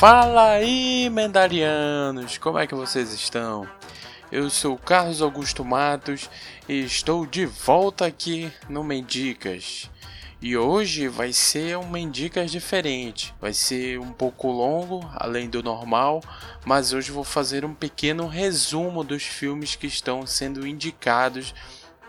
Fala 0.00 0.52
aí, 0.52 1.10
mendarianos! 1.10 2.38
Como 2.38 2.58
é 2.58 2.66
que 2.66 2.74
vocês 2.74 3.12
estão? 3.12 3.68
Eu 4.32 4.48
sou 4.48 4.78
Carlos 4.78 5.20
Augusto 5.20 5.62
Matos 5.62 6.30
e 6.66 6.80
estou 6.80 7.26
de 7.26 7.44
volta 7.44 8.06
aqui 8.06 8.50
no 8.66 8.82
Mendicas. 8.82 9.90
E 10.40 10.56
hoje 10.56 11.06
vai 11.06 11.34
ser 11.34 11.76
um 11.76 11.86
Mendicas 11.86 12.50
diferente. 12.50 13.34
Vai 13.38 13.52
ser 13.52 14.00
um 14.00 14.10
pouco 14.10 14.50
longo, 14.50 15.06
além 15.14 15.50
do 15.50 15.62
normal, 15.62 16.22
mas 16.64 16.94
hoje 16.94 17.12
vou 17.12 17.22
fazer 17.22 17.62
um 17.62 17.74
pequeno 17.74 18.26
resumo 18.26 19.04
dos 19.04 19.24
filmes 19.24 19.76
que 19.76 19.86
estão 19.86 20.26
sendo 20.26 20.66
indicados 20.66 21.54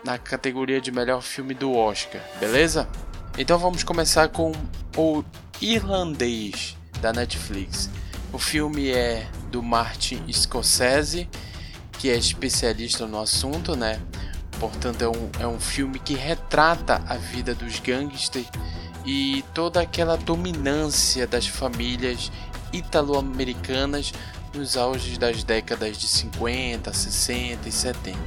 na 0.02 0.16
categoria 0.16 0.80
de 0.80 0.90
melhor 0.90 1.20
filme 1.20 1.52
do 1.52 1.76
Oscar, 1.76 2.22
beleza? 2.40 2.88
Então 3.36 3.58
vamos 3.58 3.84
começar 3.84 4.28
com 4.28 4.50
o 4.96 5.22
Irlandês 5.60 6.80
da 7.02 7.12
Netflix. 7.12 7.90
O 8.32 8.38
filme 8.38 8.90
é 8.90 9.28
do 9.50 9.60
Martin 9.62 10.22
Scorsese, 10.32 11.28
que 11.98 12.08
é 12.08 12.16
especialista 12.16 13.06
no 13.06 13.20
assunto, 13.20 13.76
né? 13.76 14.00
Portanto, 14.58 15.02
é 15.02 15.08
um, 15.08 15.30
é 15.40 15.46
um 15.46 15.58
filme 15.58 15.98
que 15.98 16.14
retrata 16.14 17.02
a 17.06 17.16
vida 17.16 17.54
dos 17.54 17.80
gangsters 17.80 18.46
e 19.04 19.44
toda 19.52 19.80
aquela 19.80 20.16
dominância 20.16 21.26
das 21.26 21.46
famílias 21.46 22.30
italo-americanas 22.72 24.12
nos 24.54 24.76
auges 24.76 25.18
das 25.18 25.42
décadas 25.42 25.98
de 25.98 26.06
50, 26.06 26.92
60 26.92 27.68
e 27.68 27.72
70. 27.72 28.18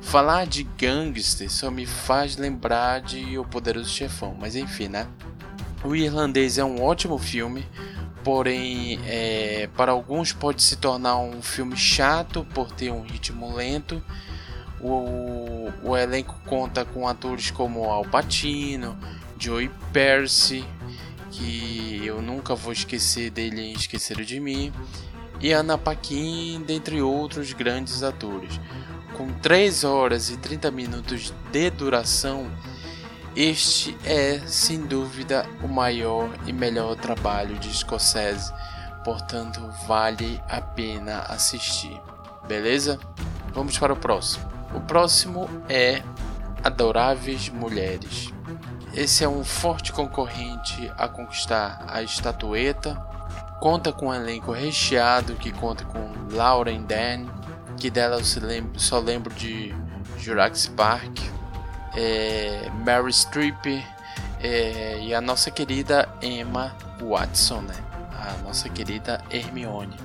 Falar 0.00 0.46
de 0.46 0.62
gangster 0.62 1.50
só 1.50 1.70
me 1.70 1.84
faz 1.84 2.36
lembrar 2.36 3.02
de 3.02 3.36
O 3.38 3.44
Poderoso 3.44 3.90
Chefão, 3.90 4.34
mas 4.38 4.56
enfim, 4.56 4.88
né? 4.88 5.06
O 5.84 5.94
Irlandês 5.94 6.58
é 6.58 6.64
um 6.64 6.82
ótimo 6.82 7.18
filme, 7.18 7.66
porém 8.26 8.98
é, 9.06 9.68
para 9.76 9.92
alguns 9.92 10.32
pode 10.32 10.60
se 10.60 10.74
tornar 10.74 11.16
um 11.16 11.40
filme 11.40 11.76
chato 11.76 12.44
por 12.52 12.72
ter 12.72 12.90
um 12.90 13.02
ritmo 13.02 13.54
lento. 13.54 14.02
O, 14.80 15.70
o 15.84 15.96
elenco 15.96 16.34
conta 16.44 16.84
com 16.84 17.06
atores 17.06 17.52
como 17.52 17.88
Al 17.88 18.04
Pacino, 18.04 18.98
Joey 19.38 19.70
Percy, 19.92 20.64
que 21.30 22.02
eu 22.04 22.20
nunca 22.20 22.56
vou 22.56 22.72
esquecer 22.72 23.30
dele 23.30 23.60
em 23.60 23.72
Esqueceram 23.74 24.24
de 24.24 24.40
Mim, 24.40 24.72
e 25.40 25.52
Anna 25.52 25.78
Paquin, 25.78 26.64
dentre 26.66 27.00
outros 27.00 27.52
grandes 27.52 28.02
atores. 28.02 28.60
Com 29.16 29.32
3 29.34 29.84
horas 29.84 30.30
e 30.30 30.36
30 30.36 30.68
minutos 30.72 31.32
de 31.52 31.70
duração, 31.70 32.50
este 33.36 33.94
é, 34.02 34.40
sem 34.46 34.80
dúvida, 34.86 35.46
o 35.62 35.68
maior 35.68 36.30
e 36.46 36.54
melhor 36.54 36.96
trabalho 36.96 37.58
de 37.58 37.70
Scorsese, 37.76 38.50
portanto, 39.04 39.60
vale 39.86 40.40
a 40.48 40.62
pena 40.62 41.18
assistir. 41.28 42.00
Beleza? 42.48 42.98
Vamos 43.52 43.78
para 43.78 43.92
o 43.92 43.96
próximo. 43.96 44.48
O 44.74 44.80
próximo 44.80 45.50
é 45.68 46.02
Adoráveis 46.64 47.50
Mulheres. 47.50 48.32
Esse 48.94 49.22
é 49.22 49.28
um 49.28 49.44
forte 49.44 49.92
concorrente 49.92 50.90
a 50.96 51.06
conquistar 51.06 51.84
a 51.86 52.02
estatueta. 52.02 52.94
Conta 53.60 53.92
com 53.92 54.06
um 54.06 54.14
elenco 54.14 54.50
recheado 54.50 55.34
que 55.34 55.52
conta 55.52 55.84
com 55.84 56.34
Lauren 56.34 56.82
Dan, 56.84 57.26
que 57.76 57.90
dela 57.90 58.16
eu 58.16 58.24
só 58.78 58.98
lembro 58.98 59.34
de 59.34 59.74
Jurassic 60.16 60.74
Park, 60.74 61.35
é, 61.96 62.70
Mary 62.84 63.12
Streep 63.12 63.66
é, 64.40 64.98
e 65.00 65.14
a 65.14 65.20
nossa 65.20 65.50
querida 65.50 66.08
Emma 66.22 66.76
Watson, 67.00 67.62
né? 67.62 67.74
a 68.12 68.42
nossa 68.42 68.68
querida 68.68 69.22
Hermione. 69.30 69.96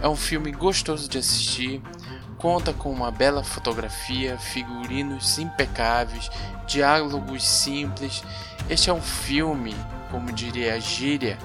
É 0.00 0.08
um 0.08 0.16
filme 0.16 0.50
gostoso 0.52 1.08
de 1.08 1.18
assistir, 1.18 1.82
conta 2.36 2.72
com 2.72 2.90
uma 2.90 3.10
bela 3.10 3.42
fotografia, 3.42 4.38
figurinos 4.38 5.38
impecáveis, 5.38 6.30
diálogos 6.66 7.46
simples. 7.46 8.22
Este 8.70 8.90
é 8.90 8.92
um 8.92 9.02
filme, 9.02 9.74
como 10.10 10.32
diria 10.32 10.74
a 10.74 10.78
gíria, 10.78 11.38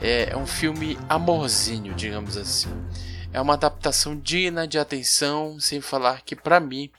é, 0.00 0.30
é 0.30 0.36
um 0.36 0.46
filme 0.46 0.98
amorzinho, 1.08 1.94
digamos 1.94 2.36
assim. 2.36 2.72
É 3.32 3.40
uma 3.40 3.54
adaptação 3.54 4.16
digna 4.16 4.66
de 4.66 4.78
atenção, 4.78 5.58
sem 5.58 5.80
falar 5.80 6.22
que 6.22 6.36
para 6.36 6.60
mim 6.60 6.90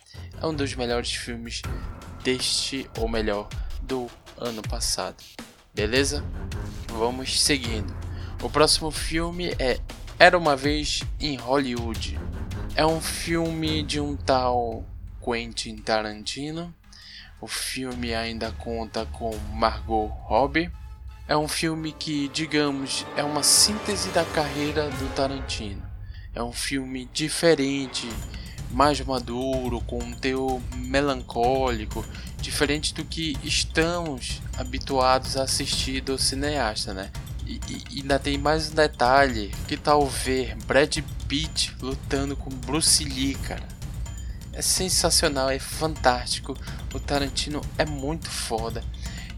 é 0.43 0.45
um 0.45 0.53
dos 0.53 0.75
melhores 0.75 1.13
filmes 1.13 1.61
deste, 2.21 2.89
ou 2.99 3.07
melhor, 3.07 3.47
do 3.81 4.09
ano 4.37 4.61
passado. 4.61 5.23
Beleza? 5.73 6.21
Vamos 6.89 7.41
seguindo. 7.41 7.95
O 8.41 8.49
próximo 8.49 8.91
filme 8.91 9.55
é 9.57 9.79
Era 10.19 10.37
uma 10.37 10.55
vez 10.55 11.01
em 11.17 11.37
Hollywood. 11.37 12.19
É 12.75 12.85
um 12.85 12.99
filme 12.99 13.83
de 13.83 14.01
um 14.01 14.17
tal 14.17 14.83
Quentin 15.23 15.77
Tarantino. 15.77 16.75
O 17.39 17.47
filme 17.47 18.13
ainda 18.13 18.51
conta 18.51 19.05
com 19.05 19.33
Margot 19.53 20.07
Robbie. 20.07 20.69
É 21.25 21.37
um 21.37 21.47
filme 21.47 21.93
que, 21.93 22.27
digamos, 22.27 23.05
é 23.15 23.23
uma 23.23 23.43
síntese 23.43 24.09
da 24.09 24.25
carreira 24.25 24.89
do 24.89 25.15
Tarantino. 25.15 25.81
É 26.35 26.43
um 26.43 26.51
filme 26.51 27.09
diferente 27.13 28.09
mais 28.73 28.99
maduro, 29.01 29.79
com 29.81 29.99
um 29.99 30.11
teor 30.13 30.59
melancólico, 30.75 32.05
diferente 32.41 32.93
do 32.93 33.05
que 33.05 33.37
estamos 33.43 34.41
habituados 34.57 35.37
a 35.37 35.43
assistir 35.43 36.01
do 36.01 36.17
cineasta, 36.17 36.93
né? 36.93 37.11
E, 37.45 37.59
e, 37.69 38.01
ainda 38.01 38.17
tem 38.17 38.37
mais 38.37 38.71
um 38.71 38.75
detalhe, 38.75 39.53
que 39.67 39.77
tal 39.77 40.05
ver 40.07 40.55
Brad 40.65 40.97
Pitt 41.27 41.75
lutando 41.81 42.35
com 42.35 42.49
Bruce 42.49 43.03
Lee, 43.03 43.35
cara? 43.35 43.67
É 44.51 44.61
sensacional, 44.61 45.49
é 45.49 45.59
fantástico. 45.59 46.55
O 46.93 46.99
Tarantino 46.99 47.61
é 47.77 47.85
muito 47.85 48.29
foda 48.29 48.83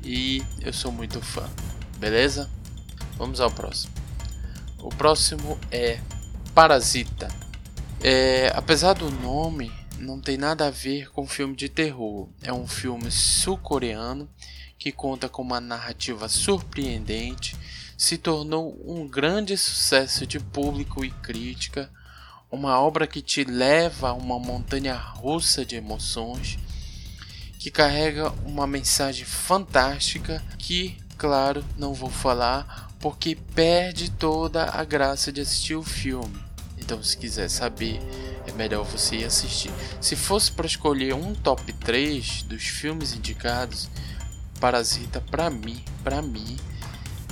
e 0.03 0.43
eu 0.61 0.73
sou 0.73 0.91
muito 0.91 1.21
fã. 1.21 1.49
Beleza? 1.97 2.49
Vamos 3.17 3.39
ao 3.39 3.49
próximo. 3.49 3.93
O 4.77 4.89
próximo 4.89 5.57
é 5.71 5.99
Parasita. 6.53 7.44
É, 8.07 8.51
apesar 8.53 8.93
do 8.93 9.09
nome, 9.09 9.71
não 9.97 10.21
tem 10.21 10.37
nada 10.37 10.67
a 10.67 10.69
ver 10.69 11.09
com 11.09 11.25
filme 11.25 11.55
de 11.55 11.67
terror. 11.67 12.29
É 12.43 12.53
um 12.53 12.67
filme 12.67 13.09
sul-coreano 13.09 14.29
que 14.77 14.91
conta 14.91 15.27
com 15.27 15.41
uma 15.41 15.59
narrativa 15.59 16.29
surpreendente, 16.29 17.57
se 17.97 18.19
tornou 18.19 18.79
um 18.85 19.07
grande 19.07 19.57
sucesso 19.57 20.27
de 20.27 20.39
público 20.39 21.03
e 21.03 21.09
crítica, 21.09 21.89
uma 22.51 22.79
obra 22.79 23.07
que 23.07 23.23
te 23.23 23.43
leva 23.43 24.09
a 24.09 24.13
uma 24.13 24.37
montanha 24.37 24.93
russa 24.93 25.65
de 25.65 25.75
emoções, 25.75 26.59
que 27.59 27.71
carrega 27.71 28.29
uma 28.45 28.67
mensagem 28.67 29.25
fantástica 29.25 30.43
que, 30.59 30.95
claro, 31.17 31.65
não 31.75 31.91
vou 31.91 32.11
falar 32.11 32.91
porque 32.99 33.35
perde 33.35 34.11
toda 34.11 34.65
a 34.65 34.83
graça 34.83 35.31
de 35.31 35.41
assistir 35.41 35.73
o 35.73 35.81
filme. 35.81 36.44
Então, 36.85 37.01
se 37.01 37.17
quiser 37.17 37.49
saber, 37.49 37.99
é 38.45 38.51
melhor 38.51 38.85
você 38.85 39.17
ir 39.17 39.25
assistir. 39.25 39.71
Se 39.99 40.15
fosse 40.15 40.51
para 40.51 40.67
escolher 40.67 41.15
um 41.15 41.33
top 41.33 41.73
3 41.73 42.43
dos 42.43 42.63
filmes 42.63 43.13
indicados, 43.13 43.89
Parasita 44.59 45.19
para 45.19 45.49
mim, 45.49 45.83
para 46.03 46.21
mim 46.21 46.55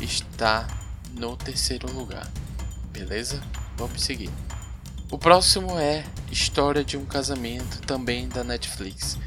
está 0.01 0.67
no 1.13 1.37
terceiro 1.37 1.89
lugar. 1.93 2.27
Beleza? 2.91 3.41
Vamos 3.77 4.01
seguir. 4.01 4.31
O 5.11 5.19
próximo 5.19 5.77
é 5.77 6.03
História 6.31 6.83
de 6.83 6.97
um 6.97 7.05
Casamento, 7.05 7.79
também 7.81 8.27
da 8.27 8.43
Netflix. 8.43 9.19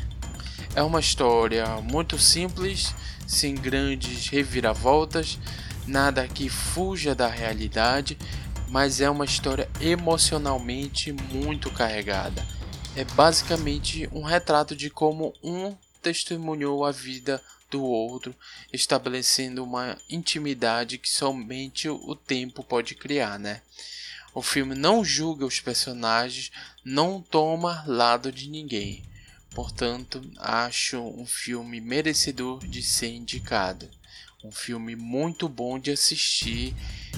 É 0.74 0.82
uma 0.82 0.98
história 0.98 1.64
muito 1.80 2.18
simples, 2.18 2.92
sem 3.28 3.54
grandes 3.54 4.26
reviravoltas, 4.26 5.38
nada 5.86 6.26
que 6.26 6.48
fuja 6.48 7.14
da 7.14 7.28
realidade, 7.28 8.18
mas 8.68 9.00
é 9.00 9.08
uma 9.08 9.24
história 9.24 9.68
emocionalmente 9.80 11.12
muito 11.12 11.70
carregada. 11.70 12.46
É 12.94 13.04
basicamente 13.04 14.08
um 14.12 14.22
retrato 14.22 14.74
de 14.74 14.90
como 14.90 15.34
um 15.42 15.74
testemunhou 16.02 16.84
a 16.84 16.92
vida 16.92 17.42
do 17.70 17.82
outro, 17.82 18.34
estabelecendo 18.72 19.62
uma 19.62 19.98
intimidade 20.08 20.98
que 20.98 21.08
somente 21.08 21.88
o 21.88 22.14
tempo 22.14 22.62
pode 22.62 22.94
criar, 22.94 23.38
né? 23.38 23.60
O 24.34 24.42
filme 24.42 24.74
não 24.74 25.04
julga 25.04 25.46
os 25.46 25.60
personagens, 25.60 26.52
não 26.84 27.22
toma 27.22 27.82
lado 27.86 28.30
de 28.30 28.48
ninguém. 28.48 29.02
Portanto, 29.50 30.22
acho 30.36 30.98
um 30.98 31.24
filme 31.24 31.80
merecedor 31.80 32.58
de 32.66 32.82
ser 32.82 33.08
indicado. 33.08 33.88
Um 34.46 34.52
filme 34.52 34.94
muito 34.94 35.48
bom 35.48 35.76
de 35.76 35.90
assistir. 35.90 36.72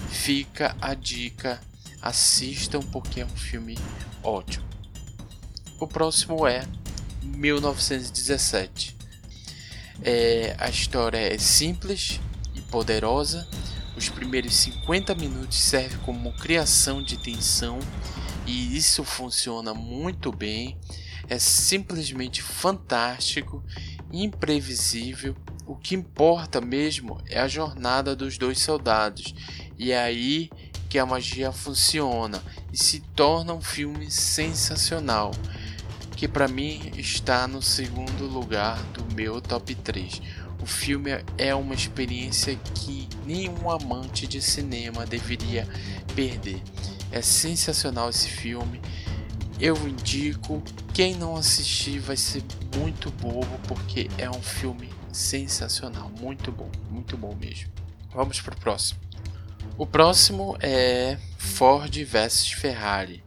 Fica 0.08 0.74
a 0.80 0.94
dica. 0.94 1.60
Assistam 2.00 2.80
porque 2.80 3.20
é 3.20 3.26
um 3.26 3.36
filme 3.36 3.76
ótimo. 4.22 4.64
O 5.78 5.86
próximo 5.86 6.46
é 6.46 6.66
1917. 7.22 8.96
É, 10.02 10.56
a 10.58 10.70
história 10.70 11.18
é 11.18 11.36
simples 11.36 12.18
e 12.54 12.62
poderosa. 12.62 13.46
Os 13.94 14.08
primeiros 14.08 14.54
50 14.54 15.14
minutos 15.14 15.58
servem 15.58 15.98
como 15.98 16.32
criação 16.32 17.02
de 17.02 17.18
tensão 17.18 17.78
e 18.46 18.74
isso 18.74 19.04
funciona 19.04 19.74
muito 19.74 20.32
bem. 20.32 20.78
É 21.28 21.38
simplesmente 21.38 22.40
fantástico, 22.40 23.62
imprevisível. 24.10 25.36
O 25.68 25.76
que 25.76 25.94
importa 25.94 26.62
mesmo 26.62 27.20
é 27.26 27.38
a 27.38 27.46
jornada 27.46 28.16
dos 28.16 28.38
dois 28.38 28.58
soldados, 28.58 29.34
e 29.78 29.92
é 29.92 29.98
aí 29.98 30.48
que 30.88 30.98
a 30.98 31.04
magia 31.04 31.52
funciona 31.52 32.42
e 32.72 32.78
se 32.78 33.00
torna 33.14 33.52
um 33.52 33.60
filme 33.60 34.10
sensacional, 34.10 35.30
que 36.16 36.26
para 36.26 36.48
mim 36.48 36.90
está 36.96 37.46
no 37.46 37.60
segundo 37.60 38.24
lugar 38.24 38.82
do 38.94 39.14
meu 39.14 39.42
top 39.42 39.74
3. 39.74 40.22
O 40.62 40.64
filme 40.64 41.10
é 41.36 41.54
uma 41.54 41.74
experiência 41.74 42.58
que 42.74 43.06
nenhum 43.26 43.70
amante 43.70 44.26
de 44.26 44.40
cinema 44.40 45.04
deveria 45.04 45.68
perder. 46.16 46.62
É 47.12 47.20
sensacional 47.20 48.08
esse 48.08 48.28
filme. 48.30 48.80
Eu 49.60 49.76
indico. 49.86 50.62
Quem 50.94 51.14
não 51.14 51.36
assistir 51.36 52.00
vai 52.00 52.16
ser 52.16 52.42
muito 52.74 53.10
bobo 53.10 53.60
porque 53.68 54.08
é 54.16 54.28
um 54.28 54.42
filme 54.42 54.97
sensacional, 55.18 56.10
muito 56.20 56.52
bom, 56.52 56.70
muito 56.90 57.16
bom 57.16 57.34
mesmo. 57.34 57.70
Vamos 58.14 58.40
para 58.40 58.54
o 58.54 58.58
próximo. 58.58 59.00
O 59.76 59.86
próximo 59.86 60.56
é 60.60 61.18
Ford 61.36 61.94
vs 62.04 62.52
Ferrari. 62.52 63.22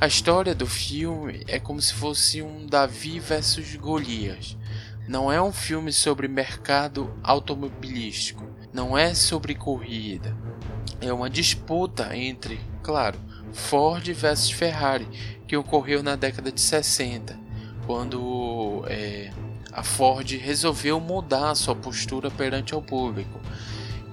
A 0.00 0.06
história 0.06 0.54
do 0.54 0.66
filme 0.66 1.42
é 1.48 1.58
como 1.58 1.80
se 1.80 1.92
fosse 1.94 2.42
um 2.42 2.66
Davi 2.66 3.18
versus 3.18 3.74
Golias. 3.76 4.56
Não 5.08 5.32
é 5.32 5.40
um 5.40 5.52
filme 5.52 5.92
sobre 5.92 6.28
mercado 6.28 7.18
automobilístico, 7.22 8.46
não 8.72 8.96
é 8.96 9.14
sobre 9.14 9.54
corrida. 9.54 10.36
É 11.00 11.12
uma 11.12 11.30
disputa 11.30 12.14
entre, 12.14 12.60
claro, 12.82 13.18
Ford 13.52 14.06
versus 14.12 14.50
Ferrari, 14.50 15.08
que 15.46 15.56
ocorreu 15.56 16.02
na 16.02 16.16
década 16.16 16.52
de 16.52 16.60
60, 16.60 17.38
quando 17.86 18.84
é, 18.86 19.30
a 19.78 19.82
Ford 19.82 20.28
resolveu 20.32 20.98
mudar 20.98 21.54
sua 21.54 21.74
postura 21.74 22.30
perante 22.30 22.74
o 22.74 22.82
público 22.82 23.40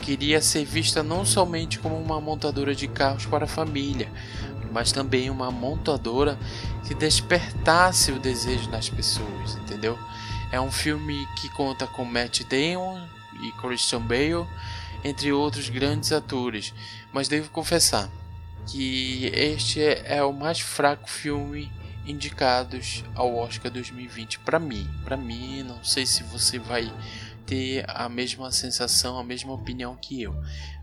queria 0.05 0.39
ser 0.39 0.63
vista 0.63 1.01
não 1.01 1.25
somente 1.25 1.79
como 1.79 1.97
uma 1.97 2.21
montadora 2.21 2.75
de 2.75 2.87
carros 2.87 3.25
para 3.25 3.45
a 3.45 3.47
família, 3.47 4.07
mas 4.71 4.91
também 4.91 5.31
uma 5.31 5.49
montadora 5.49 6.37
que 6.85 6.93
despertasse 6.93 8.11
o 8.11 8.19
desejo 8.19 8.69
nas 8.69 8.87
pessoas, 8.87 9.55
entendeu? 9.55 9.97
É 10.51 10.61
um 10.61 10.71
filme 10.71 11.25
que 11.41 11.49
conta 11.49 11.87
com 11.87 12.05
Matt 12.05 12.43
Damon 12.43 13.03
e 13.41 13.51
Christian 13.53 14.01
Bale, 14.01 14.45
entre 15.03 15.33
outros 15.33 15.69
grandes 15.69 16.11
atores, 16.11 16.71
mas 17.11 17.27
devo 17.27 17.49
confessar 17.49 18.07
que 18.67 19.31
este 19.33 19.81
é 19.81 20.23
o 20.23 20.31
mais 20.31 20.59
fraco 20.59 21.09
filme 21.09 21.71
indicados 22.05 23.03
ao 23.13 23.35
Oscar 23.35 23.71
2020 23.71 24.39
para 24.39 24.59
mim. 24.59 24.87
Para 25.03 25.17
mim, 25.17 25.63
não 25.63 25.83
sei 25.83 26.05
se 26.05 26.23
você 26.23 26.59
vai 26.59 26.91
ter 27.45 27.85
a 27.87 28.09
mesma 28.09 28.51
sensação, 28.51 29.17
a 29.17 29.23
mesma 29.23 29.53
opinião 29.53 29.95
que 29.95 30.21
eu, 30.21 30.35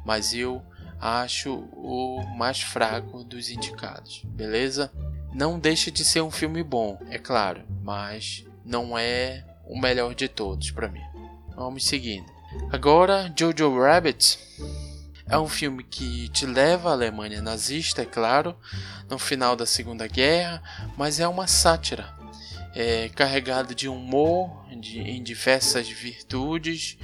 mas 0.04 0.32
eu 0.32 0.62
acho 1.00 1.69
o 1.72 2.24
mais 2.36 2.60
fraco 2.60 3.24
dos 3.24 3.50
indicados, 3.50 4.22
beleza? 4.24 4.92
Não 5.34 5.58
deixa 5.58 5.90
de 5.90 6.04
ser 6.04 6.20
um 6.20 6.30
filme 6.30 6.62
bom, 6.62 7.00
é 7.10 7.19
claro, 7.19 7.62
mas 7.82 8.44
não 8.64 8.96
é 8.96 9.44
o 9.66 9.78
melhor 9.78 10.14
de 10.14 10.28
todos 10.28 10.70
para 10.70 10.88
mim. 10.88 11.02
Vamos 11.56 11.84
seguindo. 11.84 12.30
Agora, 12.70 13.32
Jojo 13.36 13.80
Rabbit 13.80 14.38
é 15.28 15.38
um 15.38 15.48
filme 15.48 15.82
que 15.82 16.28
te 16.28 16.46
leva 16.46 16.90
à 16.90 16.92
Alemanha 16.92 17.40
nazista, 17.40 18.02
é 18.02 18.06
claro, 18.06 18.56
no 19.08 19.19
final 19.19 19.56
da 19.56 19.66
Segunda 19.66 20.06
Guerra, 20.06 20.62
mas 20.96 21.20
é 21.20 21.28
uma 21.28 21.46
sátira 21.46 22.12
é, 22.74 23.08
carregado 23.10 23.74
de 23.74 23.88
humor, 23.88 24.64
de, 24.80 25.00
em 25.00 25.22
diversas 25.22 25.88
virtudes. 25.88 26.96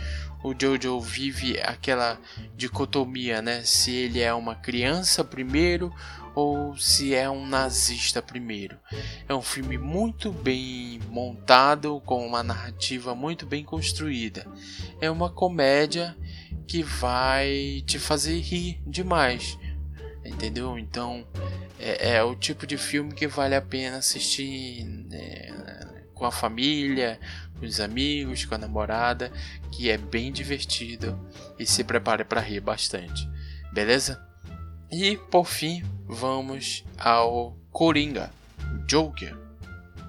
O 0.42 0.54
Jojo 0.58 1.00
vive 1.00 1.60
aquela 1.60 2.18
dicotomia, 2.56 3.42
né? 3.42 3.62
Se 3.64 3.90
ele 3.90 4.20
é 4.20 4.32
uma 4.32 4.54
criança 4.54 5.24
primeiro 5.24 5.92
ou 6.34 6.76
se 6.76 7.14
é 7.14 7.28
um 7.28 7.44
nazista 7.44 8.22
primeiro. 8.22 8.78
É 9.28 9.34
um 9.34 9.42
filme 9.42 9.76
muito 9.76 10.30
bem 10.30 11.00
montado, 11.10 12.00
com 12.06 12.24
uma 12.24 12.44
narrativa 12.44 13.14
muito 13.14 13.44
bem 13.44 13.64
construída. 13.64 14.46
É 15.00 15.10
uma 15.10 15.28
comédia 15.28 16.16
que 16.68 16.82
vai 16.82 17.82
te 17.86 17.98
fazer 17.98 18.38
rir 18.40 18.78
demais, 18.86 19.58
entendeu? 20.22 20.78
Então 20.78 21.26
é, 21.80 22.16
é, 22.16 22.22
o 22.22 22.36
tipo 22.36 22.66
de 22.66 22.76
filme 22.76 23.14
que 23.14 23.26
vale 23.26 23.54
a 23.54 23.62
pena 23.62 23.96
assistir 23.96 24.84
né, 24.84 25.50
com 26.14 26.26
a 26.26 26.30
família, 26.30 27.18
com 27.58 27.64
os 27.64 27.80
amigos, 27.80 28.44
com 28.44 28.54
a 28.54 28.58
namorada, 28.58 29.32
que 29.72 29.88
é 29.90 29.96
bem 29.96 30.30
divertido 30.30 31.18
e 31.58 31.64
se 31.64 31.82
prepare 31.82 32.22
para 32.22 32.40
rir 32.40 32.60
bastante, 32.60 33.26
beleza? 33.72 34.22
E 34.92 35.16
por 35.16 35.46
fim, 35.46 35.82
vamos 36.06 36.84
ao 36.98 37.56
Coringa, 37.72 38.30
Joker. 38.86 39.34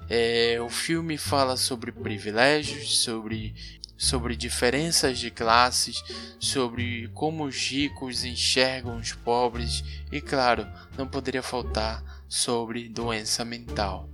É, 0.08 0.58
o 0.60 0.68
filme 0.68 1.16
fala 1.16 1.56
sobre 1.56 1.92
privilégios, 1.92 2.98
sobre 2.98 3.54
sobre 4.00 4.34
diferenças 4.34 5.18
de 5.18 5.30
classes, 5.30 6.02
sobre 6.38 7.08
como 7.08 7.44
os 7.44 7.54
ricos 7.54 8.24
enxergam 8.24 8.96
os 8.96 9.12
pobres 9.12 9.84
e, 10.10 10.22
claro, 10.22 10.66
não 10.96 11.06
poderia 11.06 11.42
faltar 11.42 12.24
sobre 12.26 12.88
doença 12.88 13.44
mental. 13.44 14.08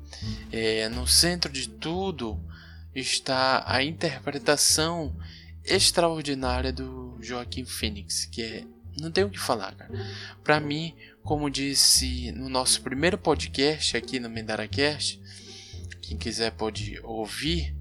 É, 0.51 0.89
no 0.89 1.07
centro 1.07 1.53
de 1.53 1.69
tudo 1.69 2.43
está 2.93 3.63
a 3.65 3.81
interpretação 3.81 5.17
extraordinária 5.65 6.73
do 6.73 7.17
Joaquim 7.21 7.65
Phoenix, 7.65 8.25
que 8.25 8.43
é 8.43 8.65
não 9.01 9.13
tenho 9.13 9.29
o 9.29 9.31
que 9.31 9.39
falar, 9.39 9.73
cara. 9.77 9.93
Para 10.43 10.59
mim, 10.59 10.97
como 11.23 11.49
disse 11.49 12.33
no 12.33 12.49
nosso 12.49 12.81
primeiro 12.81 13.17
podcast 13.17 13.97
aqui 13.97 14.19
no 14.19 14.29
MendaraCast, 14.29 15.21
quem 16.01 16.17
quiser 16.17 16.51
pode 16.53 16.99
ouvir, 17.05 17.77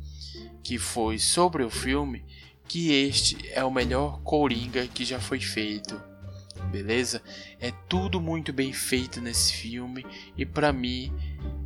que 0.66 0.80
foi 0.80 1.20
sobre 1.20 1.64
o 1.64 1.70
filme, 1.70 2.26
que 2.68 2.92
este 2.92 3.38
é 3.52 3.64
o 3.64 3.70
melhor 3.70 4.20
Coringa 4.24 4.88
que 4.88 5.06
já 5.06 5.20
foi 5.20 5.40
feito. 5.40 6.02
Beleza? 6.72 7.22
É 7.60 7.72
tudo 7.88 8.20
muito 8.20 8.52
bem 8.52 8.74
feito 8.74 9.22
nesse 9.22 9.54
filme 9.54 10.04
e 10.36 10.44
para 10.44 10.74
mim 10.74 11.14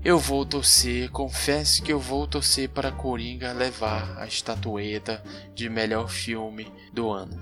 eu 0.03 0.19
vou 0.19 0.45
torcer, 0.45 1.09
confesso 1.11 1.81
que 1.81 1.93
eu 1.93 1.99
vou 1.99 2.27
torcer 2.27 2.67
para 2.67 2.91
Coringa 2.91 3.53
levar 3.53 4.17
a 4.17 4.27
estatueta 4.27 5.23
de 5.55 5.69
melhor 5.69 6.09
filme 6.09 6.69
do 6.91 7.09
ano. 7.09 7.39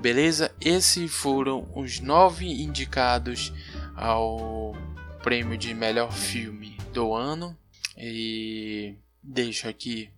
Beleza? 0.00 0.50
Esses 0.58 1.12
foram 1.12 1.70
os 1.76 2.00
nove 2.00 2.46
indicados 2.46 3.52
ao 3.94 4.74
prêmio 5.22 5.58
de 5.58 5.74
melhor 5.74 6.10
filme 6.10 6.78
do 6.94 7.12
ano 7.12 7.54
e 7.94 8.96
deixo 9.22 9.68
aqui 9.68 10.10